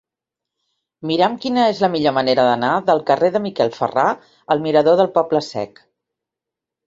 [1.09, 4.07] Mira'm quina és la millor manera d'anar del carrer de Miquel Ferrà
[4.55, 5.83] al mirador del Poble Sec.